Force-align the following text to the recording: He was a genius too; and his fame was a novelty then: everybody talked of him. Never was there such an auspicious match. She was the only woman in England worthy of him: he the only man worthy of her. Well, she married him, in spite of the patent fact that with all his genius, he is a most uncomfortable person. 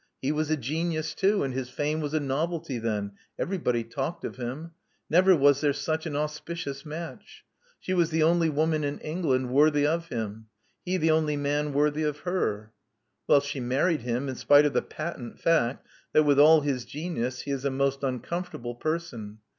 He 0.19 0.31
was 0.31 0.49
a 0.49 0.57
genius 0.57 1.13
too; 1.13 1.43
and 1.43 1.53
his 1.53 1.69
fame 1.69 2.01
was 2.01 2.15
a 2.15 2.19
novelty 2.19 2.79
then: 2.79 3.11
everybody 3.37 3.83
talked 3.83 4.25
of 4.25 4.37
him. 4.37 4.71
Never 5.11 5.35
was 5.35 5.61
there 5.61 5.73
such 5.73 6.07
an 6.07 6.15
auspicious 6.15 6.83
match. 6.87 7.45
She 7.79 7.93
was 7.93 8.09
the 8.09 8.23
only 8.23 8.49
woman 8.49 8.83
in 8.83 8.97
England 9.01 9.51
worthy 9.51 9.85
of 9.85 10.07
him: 10.07 10.47
he 10.83 10.97
the 10.97 11.11
only 11.11 11.37
man 11.37 11.71
worthy 11.71 12.01
of 12.01 12.21
her. 12.21 12.73
Well, 13.27 13.41
she 13.41 13.59
married 13.59 14.01
him, 14.01 14.27
in 14.27 14.33
spite 14.33 14.65
of 14.65 14.73
the 14.73 14.81
patent 14.81 15.39
fact 15.39 15.85
that 16.13 16.23
with 16.23 16.39
all 16.39 16.61
his 16.61 16.83
genius, 16.83 17.41
he 17.41 17.51
is 17.51 17.63
a 17.63 17.69
most 17.69 18.01
uncomfortable 18.01 18.73
person. 18.73 19.37